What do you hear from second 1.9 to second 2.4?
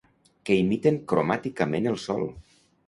el sol.